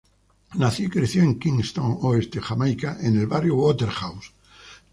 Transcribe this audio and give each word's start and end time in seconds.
Nació 0.55 0.87
y 0.87 0.89
creció 0.89 1.21
en 1.21 1.37
Kingston 1.37 1.97
Oeste, 2.01 2.41
Jamaica, 2.41 2.97
en 3.01 3.17
el 3.19 3.27
barrio 3.27 3.53
Waterhouse. 3.53 4.31